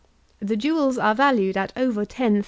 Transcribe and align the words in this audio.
The 0.39 0.57
jewels 0.57 0.97
are 0.97 1.13
valued 1.13 1.55
at 1.55 1.73
over 1.75 2.07
£10,000. 2.07 2.39